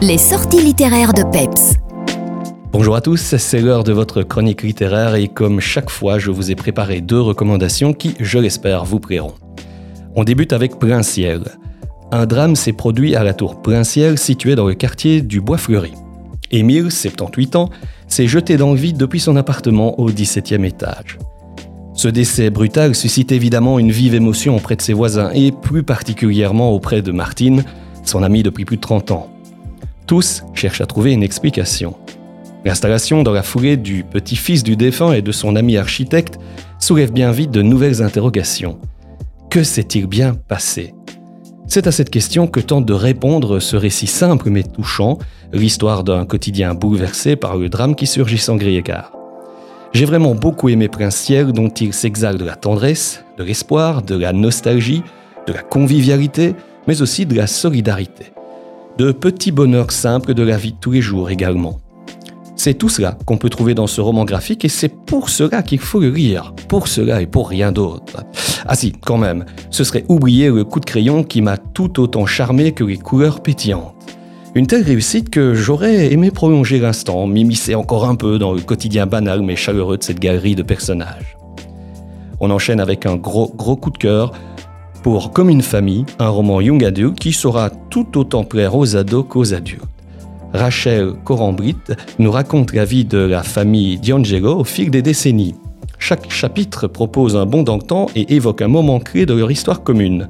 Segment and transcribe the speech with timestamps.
[0.00, 1.74] Les sorties littéraires de Peps.
[2.70, 6.52] Bonjour à tous, c'est l'heure de votre chronique littéraire et comme chaque fois, je vous
[6.52, 9.34] ai préparé deux recommandations qui, je l'espère, vous plairont.
[10.14, 11.40] On débute avec Princière.
[12.12, 15.94] Un drame s'est produit à la tour Princière située dans le quartier du Bois Fleuri.
[16.52, 17.68] Émile, 78 ans,
[18.06, 21.18] s'est jeté dans le vide depuis son appartement au 17e étage.
[21.94, 26.70] Ce décès brutal suscite évidemment une vive émotion auprès de ses voisins et plus particulièrement
[26.70, 27.64] auprès de Martine,
[28.04, 29.28] son amie depuis plus de 30 ans.
[30.08, 31.94] Tous cherchent à trouver une explication.
[32.64, 36.38] L'installation dans la foulée du petit-fils du défunt et de son ami architecte
[36.78, 38.78] soulève bien vite de nouvelles interrogations.
[39.50, 40.94] Que s'est-il bien passé?
[41.66, 45.18] C'est à cette question que tente de répondre ce récit simple mais touchant,
[45.52, 49.12] l'histoire d'un quotidien bouleversé par le drame qui surgit sans gré égard.
[49.92, 54.32] J'ai vraiment beaucoup aimé Prince dont il s'exalte de la tendresse, de l'espoir, de la
[54.32, 55.02] nostalgie,
[55.46, 56.54] de la convivialité,
[56.86, 58.32] mais aussi de la solidarité
[58.98, 61.78] de petits bonheurs simples de la vie de tous les jours également.
[62.56, 65.78] C'est tout cela qu'on peut trouver dans ce roman graphique et c'est pour cela qu'il
[65.78, 66.52] faut le lire.
[66.66, 68.24] Pour cela et pour rien d'autre.
[68.66, 72.26] Ah si, quand même, ce serait oublier le coup de crayon qui m'a tout autant
[72.26, 73.94] charmé que les couleurs pétillantes.
[74.56, 79.06] Une telle réussite que j'aurais aimé prolonger l'instant, m'immiscer encore un peu dans le quotidien
[79.06, 81.36] banal mais chaleureux de cette galerie de personnages.
[82.40, 84.32] On enchaîne avec un gros gros coup de cœur
[85.02, 89.24] pour Comme une famille, un roman young adulte qui saura tout autant plaire aux ados
[89.28, 89.82] qu'aux adultes.
[90.52, 91.76] Rachel Corambrit
[92.18, 95.54] nous raconte la vie de la famille D'Angelo au fil des décennies.
[95.98, 99.82] Chaque chapitre propose un bon dans temps et évoque un moment clé de leur histoire
[99.82, 100.28] commune.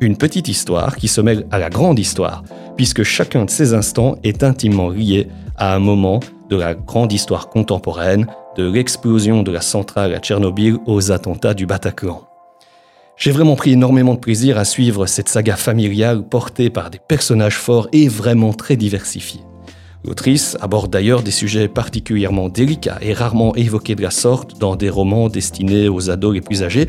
[0.00, 2.42] Une petite histoire qui se mêle à la grande histoire,
[2.76, 7.48] puisque chacun de ces instants est intimement lié à un moment de la grande histoire
[7.48, 8.26] contemporaine,
[8.56, 12.31] de l'explosion de la centrale à Tchernobyl aux attentats du Bataclan.
[13.22, 17.56] J'ai vraiment pris énormément de plaisir à suivre cette saga familiale portée par des personnages
[17.56, 19.42] forts et vraiment très diversifiés.
[20.04, 24.90] L'autrice aborde d'ailleurs des sujets particulièrement délicats et rarement évoqués de la sorte dans des
[24.90, 26.88] romans destinés aux ados les plus âgés,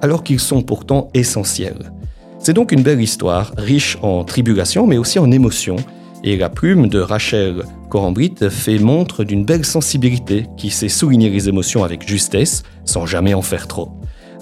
[0.00, 1.90] alors qu'ils sont pourtant essentiels.
[2.38, 5.74] C'est donc une belle histoire, riche en tribulations mais aussi en émotions,
[6.22, 11.48] et la plume de Rachel Corambrit fait montre d'une belle sensibilité qui sait souligner les
[11.48, 13.90] émotions avec justesse, sans jamais en faire trop.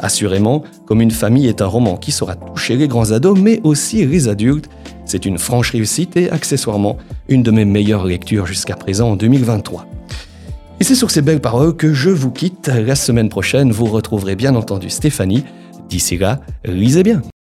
[0.01, 4.05] Assurément, Comme une famille est un roman qui saura toucher les grands ados, mais aussi
[4.05, 4.69] les adultes.
[5.05, 6.97] C'est une franche réussite et accessoirement
[7.29, 9.87] une de mes meilleures lectures jusqu'à présent en 2023.
[10.81, 12.69] Et c'est sur ces belles paroles que je vous quitte.
[12.69, 15.45] La semaine prochaine, vous retrouverez bien entendu Stéphanie.
[15.89, 17.23] D'ici là, lisez bien.